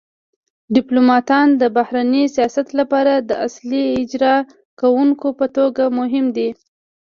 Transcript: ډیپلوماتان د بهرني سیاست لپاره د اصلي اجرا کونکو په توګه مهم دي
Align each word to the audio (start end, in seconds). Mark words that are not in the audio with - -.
ډیپلوماتان 0.75 1.47
د 1.61 1.63
بهرني 1.77 2.23
سیاست 2.35 2.67
لپاره 2.79 3.13
د 3.29 3.31
اصلي 3.47 3.83
اجرا 4.01 4.35
کونکو 4.79 5.27
په 5.39 5.45
توګه 5.57 5.83
مهم 5.99 6.25
دي 6.37 6.49